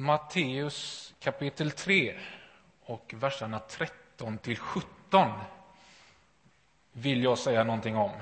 [0.00, 2.18] Matteus kapitel 3
[2.80, 5.32] och verserna 13 till 17
[6.92, 8.12] vill jag säga någonting om.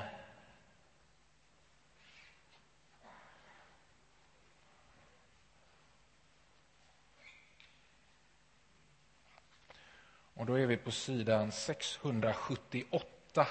[10.34, 13.46] Och då är vi på sidan 678.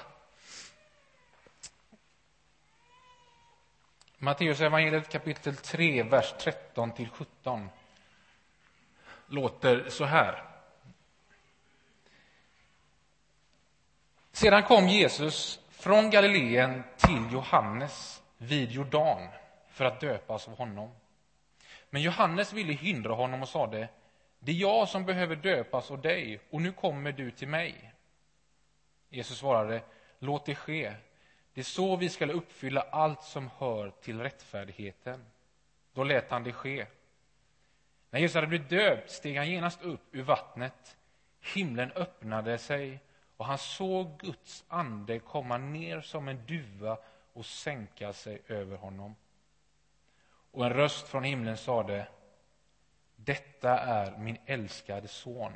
[4.18, 7.68] Matteus evangeliet kapitel 3, vers 13 till 17
[9.28, 10.44] låter så här.
[14.32, 19.28] Sedan kom Jesus från Galileen till Johannes vid Jordan
[19.68, 20.90] för att döpas av honom.
[21.90, 23.88] Men Johannes ville hindra honom och sade
[24.38, 27.92] det är jag som behöver döpas av dig och nu kommer du till mig.
[29.08, 29.82] Jesus svarade
[30.18, 30.94] låt det ske.
[31.54, 35.24] Det är så vi skall uppfylla allt som hör till rättfärdigheten.
[35.92, 36.86] Då lät han det ske.
[38.10, 40.96] När Jesus hade blivit döpt steg han genast upp ur vattnet.
[41.40, 43.00] Himlen öppnade sig
[43.36, 46.98] och han såg Guds ande komma ner som en duva
[47.32, 49.14] och sänka sig över honom.
[50.50, 52.08] Och en röst från himlen sade
[53.16, 55.52] Detta är min älskade son.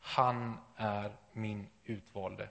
[0.00, 2.48] Han är min utvalde.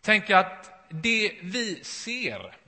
[0.00, 2.63] Tänk att det vi ser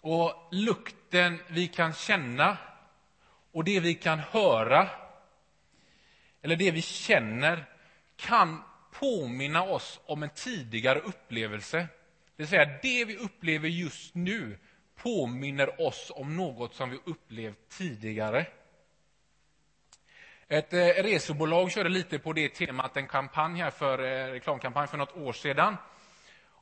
[0.00, 2.56] och lukten vi kan känna
[3.52, 4.88] och det vi kan höra
[6.42, 7.64] eller det vi känner
[8.16, 11.78] kan påminna oss om en tidigare upplevelse.
[11.78, 14.58] Det vill säga, det vi upplever just nu
[14.96, 18.46] påminner oss om något som vi upplevt tidigare.
[20.48, 24.98] Ett eh, resebolag körde lite på det temat en kampanj här för, eh, reklamkampanj för
[24.98, 25.76] något år sedan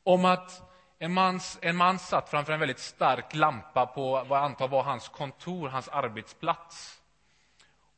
[0.03, 4.45] om att en, man, en man satt framför en väldigt stark lampa på vad jag
[4.45, 7.03] antar var hans kontor, hans arbetsplats.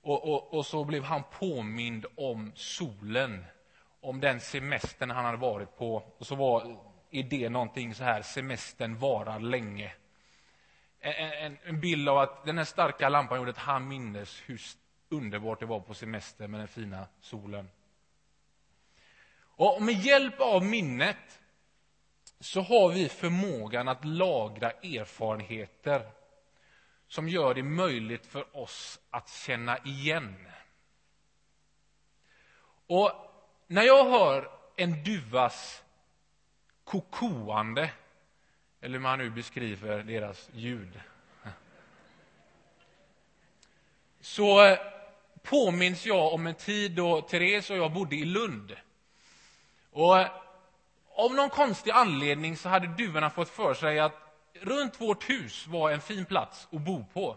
[0.02, 3.44] Och, och, och, så blev han påmind om solen,
[4.00, 6.02] om den semestern han hade varit på.
[6.18, 6.78] Och så var
[7.10, 9.92] är det någonting så här, semestern varar länge.
[11.00, 14.60] En, en, en bild av att den här starka lampan gjorde att han mindes hur
[15.08, 17.70] underbart det var på semester med den fina solen.
[19.40, 21.40] Och med hjälp av minnet
[22.40, 26.10] så har vi förmågan att lagra erfarenheter
[27.08, 30.48] som gör det möjligt för oss att känna igen.
[32.86, 33.12] Och
[33.66, 35.82] när jag hör en duvas
[36.84, 37.90] kokoande,
[38.80, 41.00] eller hur man nu beskriver deras ljud
[44.20, 44.76] så
[45.42, 48.76] påminns jag om en tid då Therese och jag bodde i Lund.
[49.90, 50.16] Och
[51.18, 54.12] av någon konstig anledning så hade duvorna fått för sig att
[54.52, 57.36] runt vårt hus var en fin plats att bo på.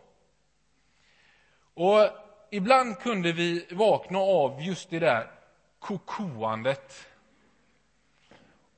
[1.73, 2.09] Och
[2.51, 5.31] ibland kunde vi vakna av just det där
[5.79, 7.07] kokoandet.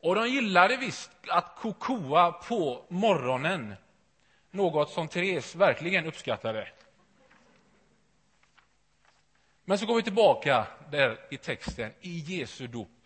[0.01, 3.75] Och de gillade visst att kokoa på morgonen,
[4.51, 6.67] något som Therese verkligen uppskattade.
[9.65, 13.02] Men så går vi tillbaka där i texten, i Jesu dop.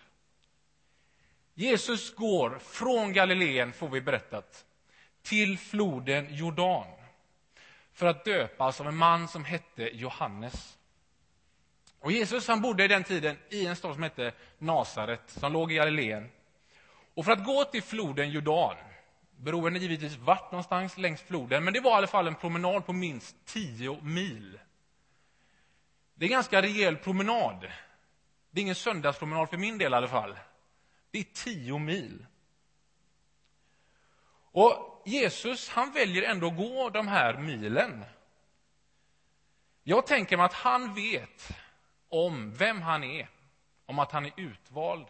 [1.60, 4.66] Jesus går från Galileen, får vi berättat,
[5.22, 6.88] till floden Jordan
[7.94, 10.78] för att döpas av en man som hette Johannes.
[12.00, 15.72] Och Jesus han bodde i den tiden i en stad som hette Nasaret, som låg
[15.72, 16.30] i Galileen.
[17.14, 18.76] Och för att gå till floden Jordan,
[19.38, 22.94] beroende givetvis vart någonstans längs floden, men det var i alla fall en promenad på
[22.94, 24.60] minst tio mil.
[26.14, 27.72] Det är en ganska rejäl promenad.
[28.52, 30.36] Det är ingen söndagspromenad för min del i alla fall.
[31.18, 32.26] Det är tio mil.
[34.52, 38.06] Och Jesus han väljer ändå att gå de här milen.
[39.84, 41.50] Jag tänker mig att han vet
[42.10, 43.30] om vem han är,
[43.86, 45.06] om att han är utvald,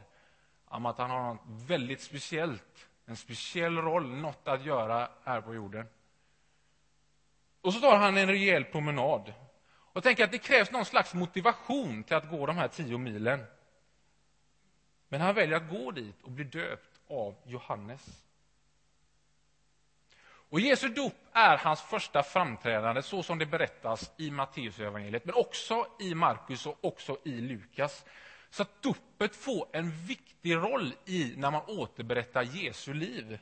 [0.65, 5.55] om att han har något väldigt speciellt, en speciell roll, något att göra här på
[5.55, 5.87] jorden.
[7.61, 9.33] Och så tar han en rejäl promenad.
[9.93, 13.45] Och tänker att det krävs någon slags motivation till att gå de här tio milen.
[15.09, 18.23] Men han väljer att gå dit och bli döpt av Johannes.
[20.49, 25.87] Och Jesu dop är hans första framträdande, så som det berättas i Matteusevangeliet, men också
[25.99, 28.05] i Markus och också i Lukas.
[28.49, 33.39] Så att dopet får en viktig roll i när man återberättar Jesu liv.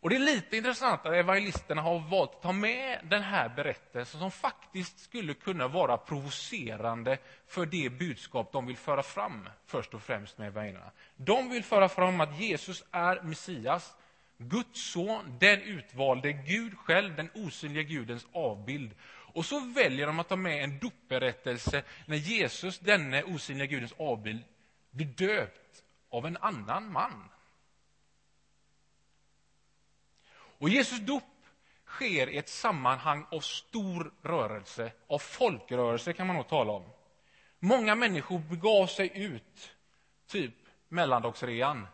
[0.00, 4.20] Och Det är lite intressant att evangelisterna har valt att ta med den här berättelsen
[4.20, 10.02] som faktiskt skulle kunna vara provocerande för det budskap de vill föra fram, först och
[10.02, 10.90] främst med evangelierna.
[11.16, 13.94] De vill föra fram att Jesus är Messias,
[14.38, 18.94] Guds son, den utvalde, Gud själv, den osynliga Gudens avbild.
[19.34, 24.44] Och så väljer de att ta med en dopberättelse när Jesus, denne osynliga Gudens avbild,
[24.90, 27.28] blir döpt av en annan man.
[30.58, 31.22] Och Jesus dop
[31.86, 36.84] sker i ett sammanhang av stor rörelse, av folkrörelse kan man nog tala om.
[37.58, 39.70] Många människor begav sig ut,
[40.26, 40.54] typ
[40.88, 41.86] mellandagsrean,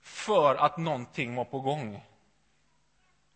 [0.00, 2.02] för att någonting var på gång.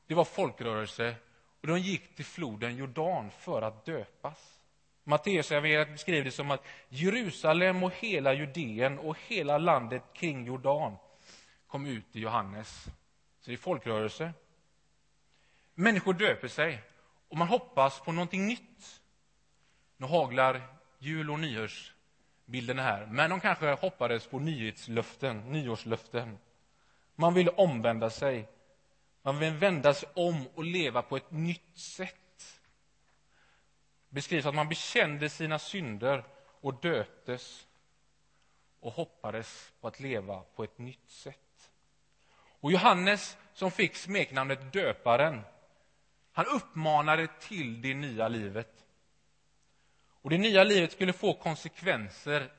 [0.06, 1.14] Det var folkrörelse
[1.60, 4.60] och de gick till floden Jordan för att döpas.
[5.04, 10.96] Matteus beskriver det som att Jerusalem och hela Judeen och hela landet kring Jordan
[11.66, 12.86] kom ut i Johannes.
[13.44, 14.32] Så det är folkrörelse.
[15.74, 16.82] Människor döper sig
[17.28, 19.02] och man hoppas på någonting nytt.
[19.96, 20.62] Nu haglar
[20.98, 26.38] jul och nyårsbilderna här, men de kanske hoppades på nyhetslöften, nyårslöften.
[27.14, 28.48] Man vill omvända sig.
[29.22, 32.60] Man vill vända sig om och leva på ett nytt sätt.
[34.08, 36.24] Det beskrivs att man bekände sina synder
[36.60, 37.66] och döptes
[38.80, 41.43] och hoppades på att leva på ett nytt sätt.
[42.64, 45.42] Och Johannes, som fick smeknamnet Döparen,
[46.32, 48.84] han uppmanade till det nya livet.
[50.22, 52.52] Och det nya livet skulle få konsekvenser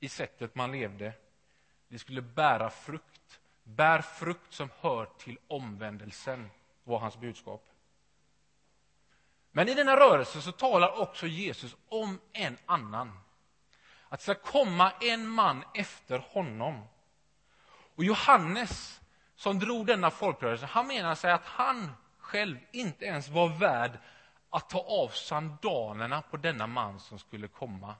[0.00, 1.12] i sättet man levde.
[1.88, 3.40] Det skulle bära frukt.
[3.64, 6.50] Bär frukt som hör till omvändelsen,
[6.84, 7.70] var hans budskap.
[9.52, 13.20] Men i denna rörelse så talar också Jesus om en annan.
[14.08, 16.82] Att det ska komma en man efter honom.
[17.96, 19.00] Och Johannes,
[19.34, 23.98] som drog denna folkrörelse, han menar sig att han själv inte ens var värd
[24.50, 27.94] att ta av sandalerna på denna man som skulle komma.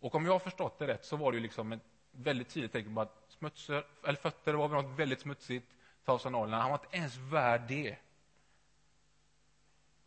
[0.00, 2.94] Och om jag har förstått det rätt så var det liksom ett väldigt tydligt tecken
[2.94, 5.66] på att smutser, eller fötter var något väldigt smutsigt,
[6.04, 6.60] ta av sandalerna.
[6.60, 7.96] Han var inte ens värd det.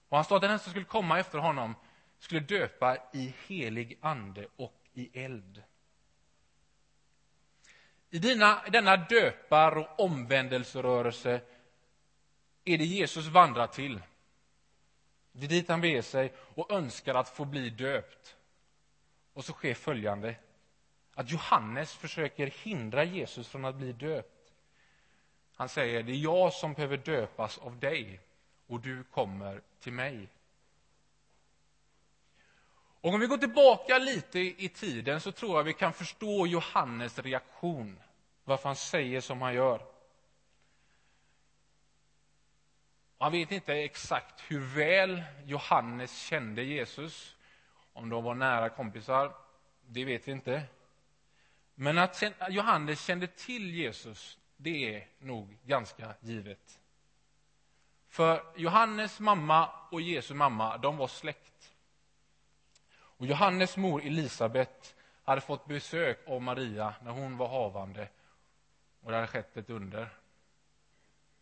[0.10, 1.76] Och han sa att den som skulle komma efter honom
[2.20, 5.64] skulle döpa i helig ande och i eld.
[8.14, 11.42] I dina, denna döpar och omvändelserörelse
[12.66, 14.02] är det Jesus vandrar till.
[15.32, 18.36] Det är dit han beger sig och önskar att få bli döpt.
[19.34, 20.36] Och så sker följande.
[21.14, 24.54] Att Johannes försöker hindra Jesus från att bli döpt.
[25.56, 28.20] Han säger, det är jag som behöver döpas av dig
[28.68, 30.28] och du kommer till mig.
[33.02, 37.20] Och om vi går tillbaka lite i tiden så tror jag vi kan förstå Johannes
[37.20, 38.00] reaktion.
[38.44, 39.82] Varför han säger som han gör.
[43.18, 47.36] Man vet inte exakt hur väl Johannes kände Jesus.
[47.94, 49.36] Om de var nära kompisar,
[49.88, 50.64] det vet vi inte.
[51.76, 56.80] Men att Johannes kände till Jesus, det är nog ganska givet.
[58.10, 61.71] För Johannes mamma och Jesu mamma, de var släkt.
[63.22, 68.08] Och Johannes mor Elisabet hade fått besök av Maria när hon var havande
[69.02, 70.10] och det hade skett ett under.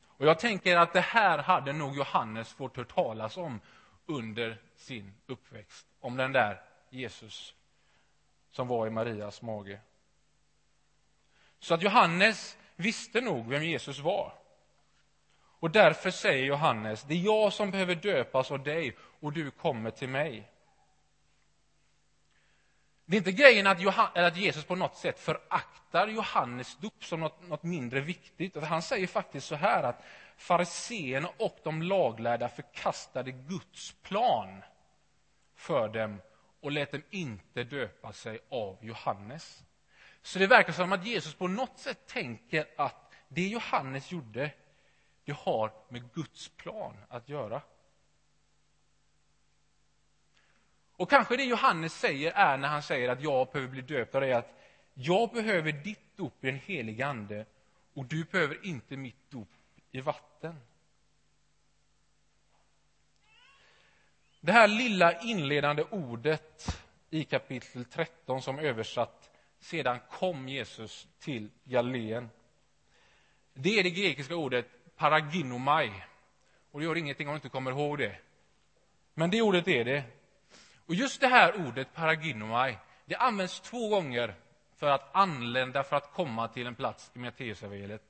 [0.04, 3.62] Och jag tänker att det här hade nog Johannes fått hört talas om
[4.06, 7.54] under sin uppväxt, om den där Jesus
[8.52, 9.80] som var i Marias mage.
[11.60, 14.34] Så att Johannes visste nog vem Jesus var.
[15.42, 19.92] Och därför säger Johannes, det är jag som behöver döpas av dig och du kommer
[19.92, 20.52] till mig.
[23.10, 27.20] Det är inte grejen att, Johannes, att Jesus på något sätt föraktar Johannes dop som
[27.20, 28.64] något, något mindre viktigt.
[28.64, 30.04] Han säger faktiskt så här att
[30.38, 34.64] fariséerna och de laglärda förkastade Guds plan
[35.56, 36.22] för dem
[36.62, 39.64] och lät dem inte döpa sig av Johannes.
[40.22, 44.52] Så det verkar som att Jesus på något sätt tänker att det Johannes gjorde,
[45.26, 47.62] det har med Guds plan att göra.
[51.00, 54.36] Och kanske det Johannes säger är när han säger att jag behöver bli döpt, är
[54.36, 54.54] att
[54.94, 57.46] jag behöver ditt dop i den helige Ande
[57.94, 59.48] och du behöver inte mitt dop
[59.92, 60.56] i vatten.
[64.40, 69.30] Det här lilla inledande ordet i kapitel 13 som översatt
[69.60, 72.30] sedan kom Jesus till Galileen.
[73.54, 75.92] Det är det grekiska ordet paraginomai.
[76.72, 78.16] Och det gör ingenting om du inte kommer ihåg det.
[79.14, 80.04] Men det ordet är det.
[80.90, 84.36] Och just det här ordet paraginomai, det används två gånger
[84.76, 88.02] för att anlända för att komma till en plats i Matteusevangeliet.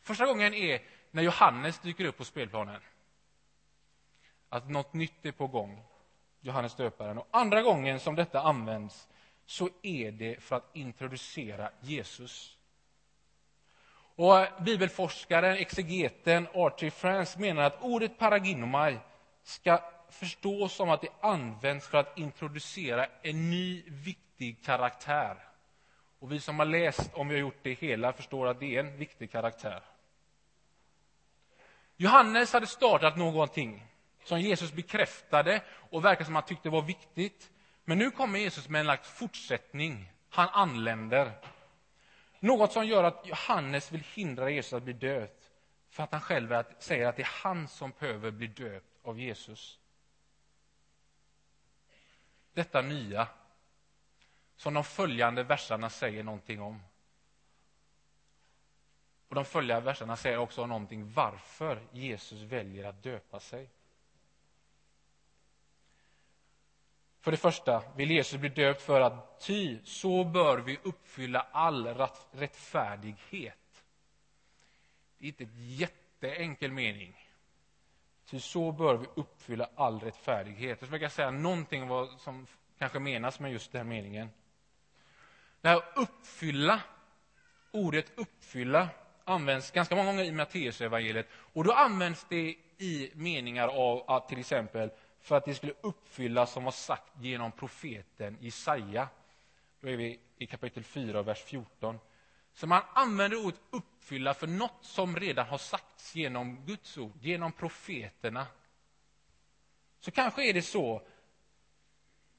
[0.00, 2.80] Första gången är när Johannes dyker upp på spelplanen.
[4.48, 5.82] Att något nytt är på gång,
[6.40, 7.18] Johannes döparen.
[7.18, 9.08] Och andra gången som detta används
[9.46, 12.56] så är det för att introducera Jesus.
[14.16, 18.98] Och bibelforskaren, exegeten Archie France menar att ordet paraginomai
[19.42, 25.36] ska förstås som att det används för att introducera en ny viktig karaktär.
[26.18, 28.80] Och vi som har läst, om vi har gjort det hela, förstår att det är
[28.80, 29.82] en viktig karaktär.
[31.96, 33.86] Johannes hade startat någonting
[34.24, 37.50] som Jesus bekräftade och verkar som han tyckte var viktigt.
[37.84, 40.12] Men nu kommer Jesus med en slags fortsättning.
[40.28, 41.32] Han anländer.
[42.40, 45.50] Något som gör att Johannes vill hindra Jesus att bli döpt
[45.90, 49.78] för att han själv säger att det är han som behöver bli döpt av Jesus.
[52.58, 53.28] Detta nya,
[54.56, 56.82] som de följande verserna säger någonting om.
[59.28, 63.68] Och De följande verserna säger också någonting varför Jesus väljer att döpa sig.
[67.20, 71.86] För det första vill Jesus bli döpt för att ty så bör vi uppfylla all
[72.30, 73.84] rättfärdighet.
[75.18, 77.27] Det är inte en jätteenkel mening.
[78.30, 80.78] Ty så bör vi uppfylla all rättfärdighet.
[80.80, 82.46] Jag ska säga någonting vad som
[82.78, 84.30] kanske menas med just den meningen.
[85.60, 86.80] Det här uppfylla,
[87.70, 88.88] ordet uppfylla
[89.24, 94.40] används ganska många gånger i Matteusevangeliet och då används det i meningar av att till
[94.40, 99.08] exempel för att det skulle uppfyllas som var sagt genom profeten Jesaja.
[99.80, 101.98] Då är vi i kapitel 4, vers 14.
[102.58, 107.52] Så man använder ordet uppfylla för något som redan har sagts genom Guds ord, genom
[107.52, 108.46] profeterna.
[110.00, 111.02] Så kanske är det så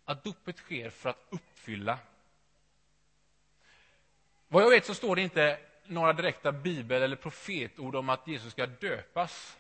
[0.06, 2.00] att dopet sker för att uppfylla.
[4.48, 8.52] Vad jag vet så står det inte några direkta bibel eller profetord om att Jesus
[8.52, 9.58] ska döpas.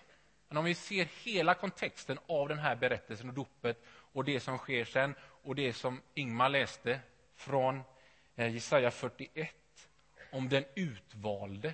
[0.47, 4.57] Men om vi ser hela kontexten av den här berättelsen och dopet och det som
[4.57, 6.99] sker sen och det som Ingmar läste
[7.35, 7.81] från
[8.35, 9.55] eh, Jesaja 41
[10.31, 11.73] om den utvalde.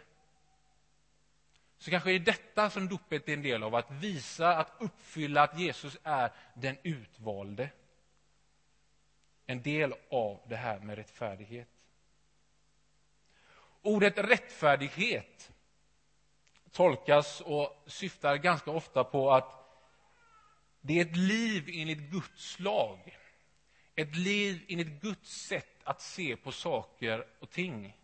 [1.77, 5.59] Så kanske är detta som dopet är en del av, att visa, att uppfylla att
[5.59, 7.69] Jesus är den utvalde.
[9.45, 11.67] En del av det här med rättfärdighet.
[13.81, 15.51] Ordet rättfärdighet
[16.71, 19.65] tolkas och syftar ganska ofta på att
[20.81, 23.17] det är ett liv enligt Guds lag.
[23.95, 27.97] Ett liv enligt Guds sätt att se på saker och ting.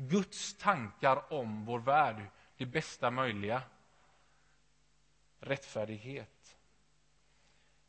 [0.00, 2.26] Guds tankar om vår värld,
[2.56, 3.62] det bästa möjliga.
[5.40, 6.56] Rättfärdighet.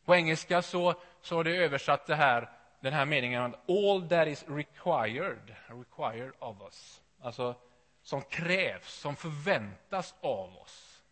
[0.05, 2.49] På engelska så, så har det översatt det här,
[2.79, 7.01] den här meningen all that is required, required of us.
[7.21, 7.55] Alltså
[8.01, 11.03] som krävs, som förväntas av oss.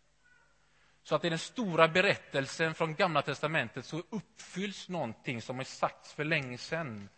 [1.02, 6.12] Så att i den stora berättelsen från Gamla testamentet så uppfylls någonting som är sagts
[6.12, 7.08] för länge sedan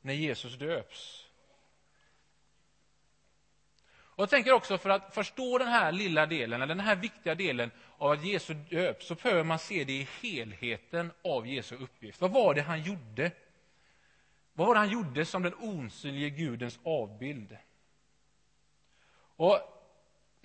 [0.00, 1.25] när Jesus döps.
[4.16, 7.34] Och jag tänker också för att förstå den här lilla delen, eller den här viktiga
[7.34, 12.20] delen av att Jesus döps, så behöver man se det i helheten av Jesu uppgift.
[12.20, 13.30] Vad var det han gjorde?
[14.52, 17.56] Vad var det han gjorde som den osynlige Gudens avbild?
[19.36, 19.76] Och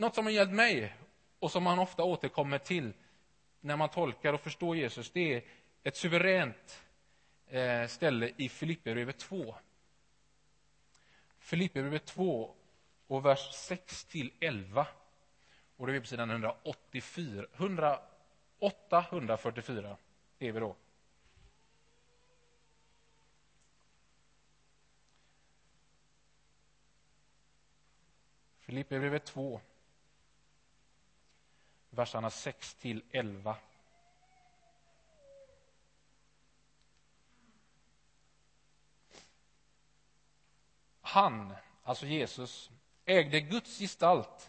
[0.02, 0.96] Något som har hjälpt mig,
[1.40, 2.94] och som man ofta återkommer till
[3.60, 5.44] när man tolkar och förstår Jesus, det är
[5.84, 6.84] ett suveränt
[7.48, 9.56] eh, ställe i Filipperbrevet 2.
[11.40, 12.56] Filipperbrevet 2
[13.12, 14.88] och vers 6 till 11.
[15.78, 18.00] Och det är på sidan 184, 100,
[18.60, 19.98] 844
[20.40, 20.76] är vi då.
[28.60, 29.62] Filipperbrevet 2,
[31.90, 33.58] verserna 6 till 11.
[41.02, 41.54] Han,
[41.84, 42.72] alltså Jesus,
[43.12, 44.48] ägde Guds gestalt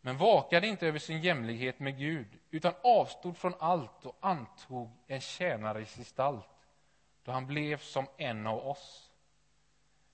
[0.00, 5.20] men vakade inte över sin jämlikhet med Gud utan avstod från allt och antog en
[5.20, 6.48] tjänares gestalt
[7.22, 9.10] då han blev som en av oss.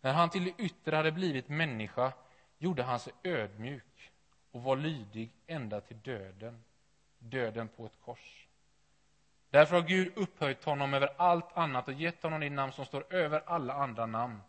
[0.00, 2.12] När han till det yttre hade blivit människa
[2.58, 4.12] gjorde han sig ödmjuk
[4.50, 6.64] och var lydig ända till döden,
[7.18, 8.46] döden på ett kors.
[9.50, 13.14] Därför har Gud upphöjt honom över allt annat och gett honom det namn som står
[13.14, 14.40] över alla andra namn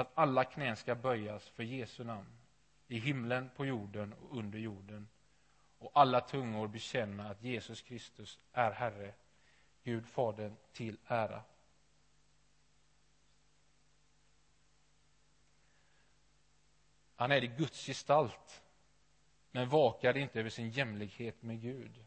[0.00, 2.38] för att alla knän ska böjas för Jesu namn
[2.88, 5.08] i himlen, på jorden och under jorden
[5.78, 9.14] och alla tungor bekänna att Jesus Kristus är Herre,
[9.82, 11.42] Gud Fadern till ära.
[17.16, 18.62] Han är i Guds gestalt,
[19.50, 22.04] men vakade inte över sin jämlikhet med Gud.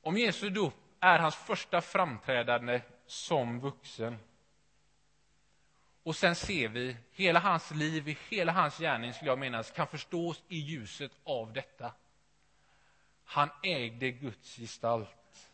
[0.00, 4.18] Om Jesu dop är hans första framträdande som vuxen
[6.08, 10.42] och sen ser vi hela hans liv, hela hans gärning skulle jag menas, kan förstås
[10.48, 11.92] i ljuset av detta.
[13.24, 15.50] Han ägde Guds gestalt,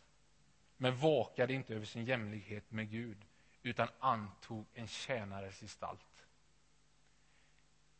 [0.77, 3.17] men vakade inte över sin jämlikhet med Gud,
[3.63, 6.25] utan antog en tjänares gestalt.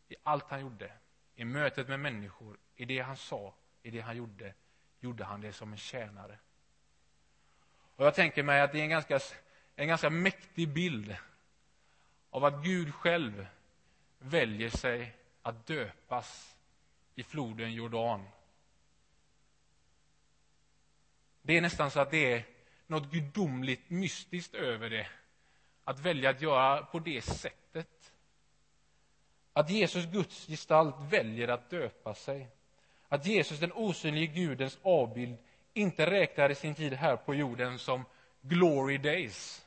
[0.07, 0.91] I allt han gjorde,
[1.35, 4.53] i mötet med människor, i det han sa, i det han gjorde,
[4.99, 6.39] gjorde han det som en tjänare.
[7.95, 9.19] Och jag tänker mig att det är en ganska,
[9.75, 11.15] en ganska mäktig bild
[12.35, 13.47] av att Gud själv
[14.19, 16.55] väljer sig att döpas
[17.15, 18.23] i floden Jordan.
[21.41, 22.43] Det är nästan så att det är
[22.87, 25.07] något gudomligt mystiskt över det.
[25.83, 28.13] Att välja att göra på det sättet.
[29.53, 32.47] Att Jesus, Guds gestalt, väljer att döpa sig.
[33.07, 35.37] Att Jesus, den osynlige Gudens avbild,
[35.73, 38.05] inte räknade sin tid här på jorden som
[38.41, 39.64] glory days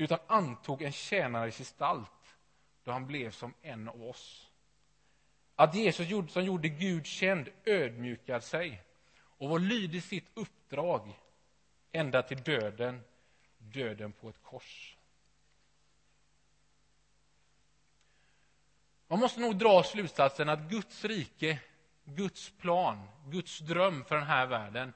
[0.00, 2.36] utan antog en tjänares gestalt
[2.84, 4.50] då han blev som en av oss.
[5.56, 8.82] Att Jesus som gjorde Gud känd ödmjukade sig
[9.14, 11.18] och var lydig sitt uppdrag
[11.92, 13.00] ända till döden,
[13.58, 14.96] döden på ett kors.
[19.06, 21.58] Man måste nog dra slutsatsen att Guds rike,
[22.04, 24.92] Guds plan, Guds dröm för den här världen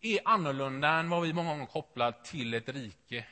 [0.00, 3.26] är annorlunda än vad vi många gånger kopplar till ett rike.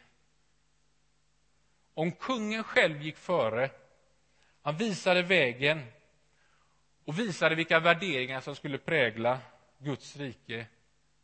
[1.95, 3.71] Om kungen själv gick före,
[4.63, 5.87] han visade vägen
[7.05, 9.41] och visade vilka värderingar som skulle prägla
[9.79, 10.67] Guds rike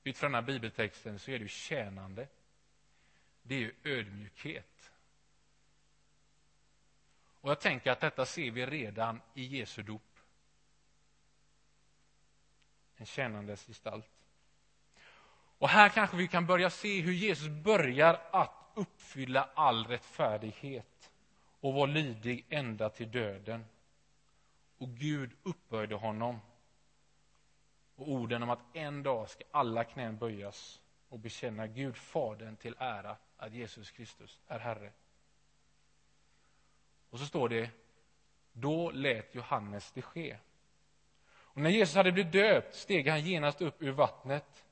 [0.05, 2.29] utifrån den här bibeltexten, så är det ju tjänande.
[3.43, 4.91] Det är ju ödmjukhet.
[7.41, 10.03] Och jag tänker att detta ser vi redan i Jesu dop.
[12.97, 14.11] En tjänandes gestalt.
[15.59, 21.11] Och här kanske vi kan börja se hur Jesus börjar att uppfylla all rättfärdighet
[21.61, 23.65] och vara lydig ända till döden.
[24.79, 26.41] Och Gud upphöjde honom.
[27.97, 32.75] Och orden om att en dag ska alla knän böjas och bekänna Gud Fadern till
[32.79, 34.93] ära att Jesus Kristus är Herre.
[37.11, 37.71] Och så står det,
[38.53, 40.37] då lät Johannes det ske.
[41.33, 44.65] Och när Jesus hade blivit döpt steg han genast upp ur vattnet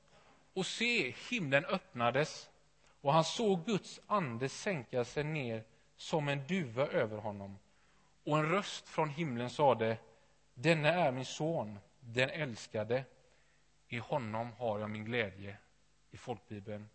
[0.52, 2.47] och se, himlen öppnades
[3.08, 5.64] och han såg Guds ande sänka sig ner
[5.96, 7.58] som en duva över honom.
[8.24, 9.98] Och en röst från himlen sade,
[10.54, 13.04] denne är min son, den älskade.
[13.86, 15.56] I honom har jag min glädje.
[16.10, 16.88] I folkbibeln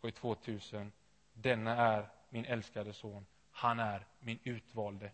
[0.00, 0.92] och i 2000.
[1.32, 5.10] Denna är min älskade son, han är min utvalde.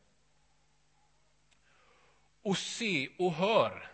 [2.42, 3.90] Och se och hör.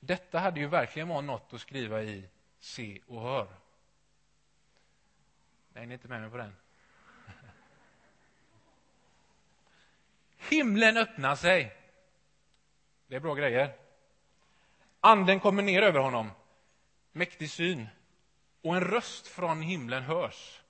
[0.00, 2.28] Detta hade ju verkligen varit något att skriva i
[2.58, 3.65] Se och hör.
[5.76, 6.56] Nej, ni inte med mig på den.
[10.36, 11.76] Himlen öppnar sig.
[13.06, 13.76] Det är bra grejer.
[15.00, 16.30] Anden kommer ner över honom.
[17.12, 17.88] Mäktig syn.
[18.62, 20.60] Och en röst från himlen hörs.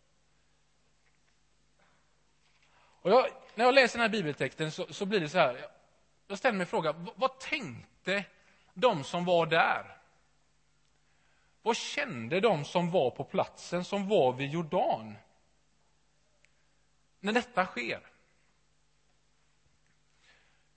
[2.75, 5.67] Och jag, när jag läser den här bibeltexten så, så blir det så här.
[6.27, 8.25] Jag ställer mig frågan, vad, vad tänkte
[8.75, 9.97] de som var där?
[11.67, 15.17] Vad kände de som var på platsen, som var vid Jordan?
[17.21, 18.01] När detta sker.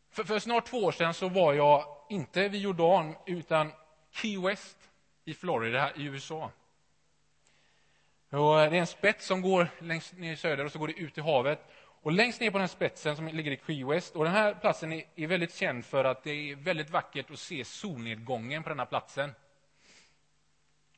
[0.10, 3.72] För, för snart två år sedan så var jag inte vid Jordan, utan
[4.12, 4.78] Key West
[5.26, 6.52] i Florida i USA.
[8.30, 10.88] Och eh, det är en spets som går längst ner i söder och så går
[10.88, 11.60] det ut i havet.
[12.02, 14.94] Och längst ner på den spetsen som ligger i Key West, och den här platsen
[14.94, 18.80] är, är väldigt känd för att det är väldigt vackert att se solnedgången på den
[18.80, 19.34] här platsen.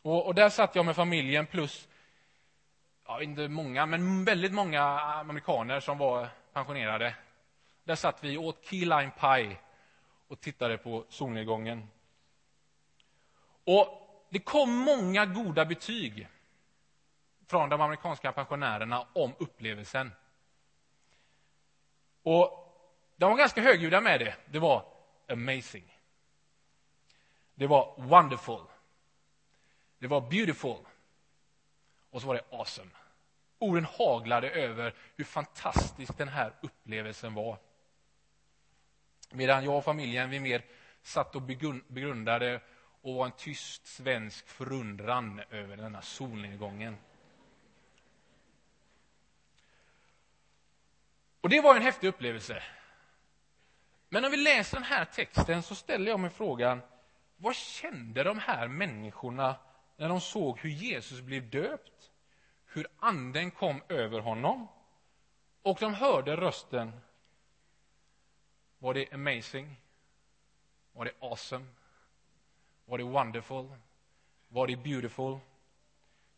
[0.02, 1.88] Och, och där satt jag med familjen plus,
[3.06, 7.16] ja, inte många, men väldigt många amerikaner som var pensionerade.
[7.84, 9.58] Där satt vi och åt key lime pie
[10.28, 11.90] och tittade på solnedgången.
[13.64, 16.28] Och det kom många goda betyg
[17.48, 20.12] från de amerikanska pensionärerna om upplevelsen.
[22.24, 22.62] Och
[23.16, 24.36] de var ganska högljudda med det.
[24.46, 24.86] Det var
[25.28, 25.98] amazing.
[27.56, 28.71] Det var wonderful.
[30.02, 30.78] Det var beautiful.
[32.10, 32.92] Och så var det awesome.
[33.60, 37.58] Orden haglade över hur fantastisk den här upplevelsen var.
[39.32, 40.66] Medan jag och familjen vi mer
[41.02, 41.42] satt och
[41.88, 42.62] begrundade
[43.02, 46.98] och var en tyst svensk förundran över denna solnedgången.
[51.42, 52.64] Och det var en häftig upplevelse.
[54.10, 56.82] Men om vi läser den här texten så ställer jag mig frågan,
[57.38, 59.56] vad kände de här människorna
[60.02, 62.12] när de såg hur Jesus blev döpt,
[62.66, 64.68] hur anden kom över honom
[65.62, 67.02] Och de hörde rösten.
[68.80, 69.76] Var det amazing?
[70.94, 71.66] Var det awesome?
[72.86, 73.70] Var det wonderful?
[74.48, 75.40] Var det beautiful?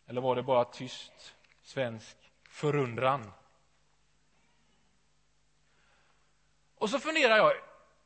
[0.05, 2.17] Eller var det bara tyst svensk
[2.49, 3.31] förundran?
[6.75, 7.53] Och så funderar jag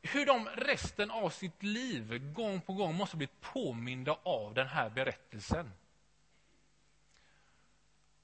[0.02, 4.90] hur de resten av sitt liv gång på gång måste bli påminda av den här
[4.90, 5.72] berättelsen.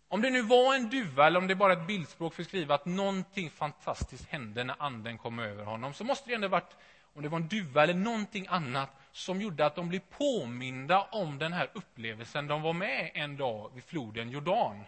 [0.08, 2.48] Om det nu var en duva eller om det bara är ett bildspråk för att
[2.48, 6.76] skriva att någonting fantastiskt hände när anden kom över honom så måste det ändå varit,
[7.14, 11.38] om det var en duva eller någonting annat som gjorde att de blev påminda om
[11.38, 14.84] den här upplevelsen de var med en dag vid floden Jordan.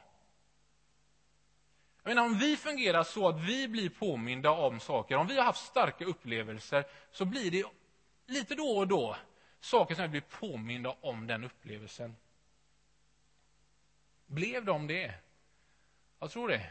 [2.07, 5.45] Jag menar, om vi fungerar så att vi blir påminda om saker, om vi har
[5.45, 7.64] haft starka upplevelser, så blir det
[8.27, 9.16] lite då och då
[9.61, 12.16] saker som vi blir påminda om den upplevelsen.
[14.27, 15.14] Blev de det?
[16.19, 16.71] Jag tror det.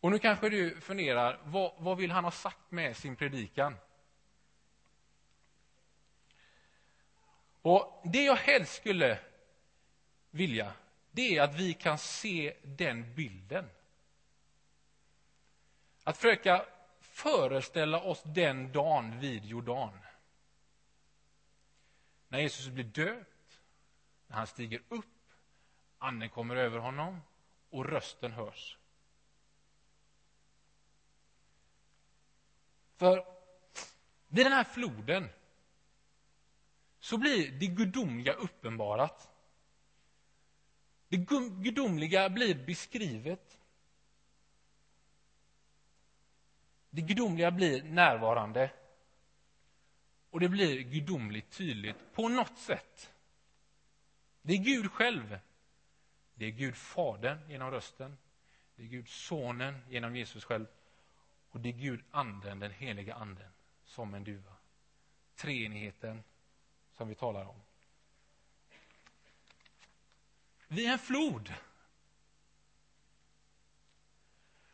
[0.00, 3.76] Och nu kanske du funderar, vad, vad vill han ha sagt med sin predikan?
[7.62, 9.18] Och Det jag helst skulle
[10.30, 10.72] vilja,
[11.14, 13.70] det är att vi kan se den bilden.
[16.04, 16.66] Att försöka
[17.00, 19.98] föreställa oss den dagen vid Jordan.
[22.28, 23.60] När Jesus blir döpt,
[24.26, 25.32] när han stiger upp,
[25.98, 27.20] anden kommer över honom
[27.70, 28.78] och rösten hörs.
[32.96, 33.26] För
[34.28, 35.28] vid den här floden
[36.98, 39.33] så blir det gudomliga uppenbarat.
[41.14, 41.18] Det
[41.62, 43.60] gudomliga blir beskrivet.
[46.90, 48.70] Det gudomliga blir närvarande.
[50.30, 53.12] Och det blir gudomligt tydligt på något sätt.
[54.42, 55.38] Det är Gud själv.
[56.34, 58.16] Det är Gud Fadern genom rösten.
[58.76, 60.66] Det är Gud Sonen genom Jesus själv.
[61.50, 63.50] Och det är Gud Anden, den heliga Anden,
[63.84, 64.56] som en duva.
[65.36, 66.22] Treenigheten
[66.92, 67.63] som vi talar om.
[70.74, 71.54] Vid en flod.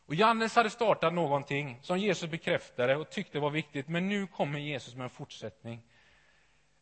[0.07, 4.59] Och Jannes hade startat någonting som Jesus bekräftade och tyckte var viktigt, men nu kommer
[4.59, 5.83] Jesus med en fortsättning.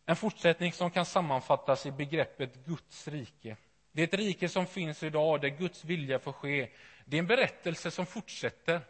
[0.06, 3.56] En fortsättning som kan sammanfattas i begreppet Guds rike.
[3.92, 6.70] Det är ett rike som finns idag, där Guds vilja får ske.
[7.04, 8.80] Det är en berättelse som fortsätter.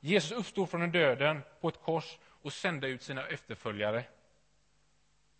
[0.00, 4.04] Jesus uppstod från döden på ett kors och sände ut sina efterföljare.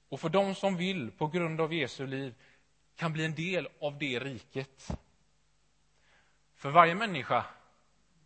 [0.09, 2.35] Och för dem som vill, på grund av Jesu liv,
[2.99, 4.89] kan bli en del av det riket.
[6.55, 7.45] För varje människa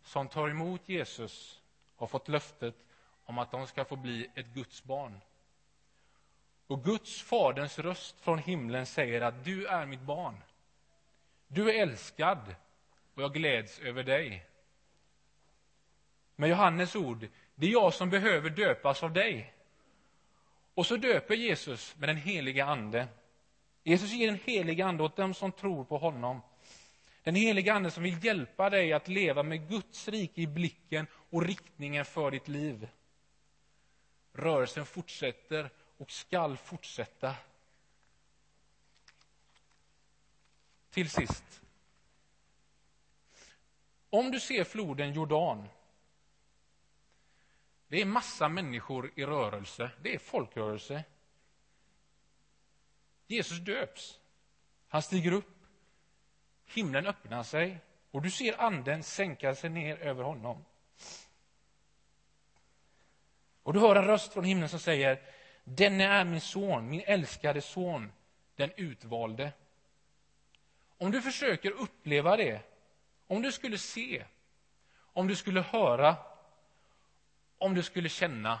[0.03, 1.61] som tar emot Jesus
[1.95, 2.75] har fått löftet
[3.25, 5.19] om att de ska få bli ett Guds barn.
[6.67, 10.43] Och Guds, Faderns röst från himlen säger att du är mitt barn.
[11.47, 12.55] Du är älskad
[13.13, 14.45] och jag gläds över dig.
[16.35, 19.53] Med Johannes ord, det är jag som behöver döpas av dig.
[20.73, 23.07] Och så döper Jesus med den heliga Ande.
[23.83, 26.41] Jesus ger den helige Ande åt dem som tror på honom.
[27.23, 31.43] Den helige Ande som vill hjälpa dig att leva med Guds rike i blicken och
[31.43, 32.89] riktningen för ditt liv.
[34.33, 37.35] Rörelsen fortsätter och skall fortsätta.
[40.89, 41.61] Till sist.
[44.09, 45.67] Om du ser floden Jordan
[47.93, 49.91] det är massa människor i rörelse.
[50.01, 51.03] Det är folkrörelse.
[53.33, 54.19] Jesus döps.
[54.87, 55.49] Han stiger upp.
[56.65, 57.77] Himlen öppnar sig
[58.11, 60.65] och du ser anden sänka sig ner över honom.
[63.63, 65.21] Och du hör en röst från himlen som säger
[65.63, 68.11] Denne är min son, min älskade son,
[68.55, 69.51] den utvalde.
[70.97, 72.61] Om du försöker uppleva det,
[73.27, 74.25] om du skulle se,
[74.95, 76.15] om du skulle höra
[77.63, 78.59] om du skulle känna,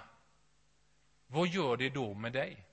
[1.27, 2.65] vad gör det då med dig?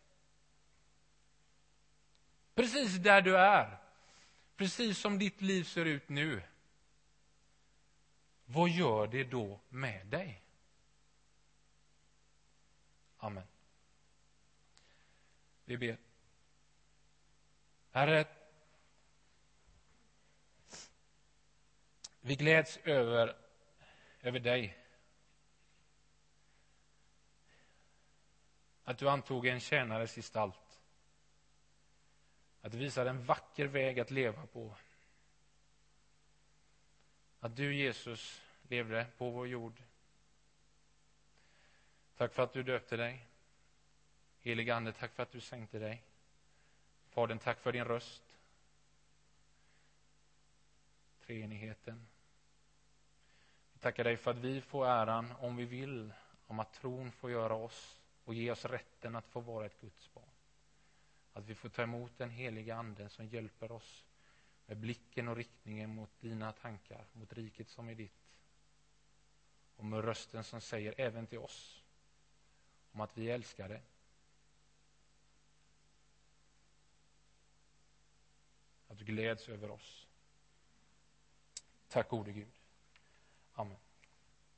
[2.55, 3.79] Precis där du är,
[4.57, 6.43] precis som ditt liv ser ut nu.
[8.45, 10.43] Vad gör det då med dig?
[13.17, 13.47] Amen.
[15.65, 15.99] Vi ber.
[17.91, 18.27] Herre,
[22.21, 23.37] vi gläds över,
[24.21, 24.77] över dig.
[28.85, 30.70] Att du antog en tjänares gestalt.
[32.63, 34.75] Att du visade en vacker väg att leva på.
[37.41, 39.83] Att du, Jesus, levde på vår jord.
[42.17, 43.27] Tack för att du döpte dig.
[44.41, 46.03] Helige Ande, tack för att du sänkte dig.
[47.09, 48.31] Fadern, tack för din röst.
[51.31, 52.07] treenigheten.
[53.73, 56.13] Vi tackar dig för att vi får äran, om vi vill,
[56.47, 60.15] om att tron får göra oss och ge oss rätten att få vara ett Guds
[60.15, 60.30] barn.
[61.33, 64.05] Att vi får ta emot den heliga Ande som hjälper oss
[64.67, 68.13] med blicken och riktningen mot dina tankar, mot riket som är ditt.
[69.77, 71.85] Och med rösten som säger även till oss
[72.93, 73.83] om att vi älskar älskade.
[78.89, 80.07] Att du gläds över oss.
[81.89, 82.53] Tack gode Gud.
[83.53, 83.77] Amen.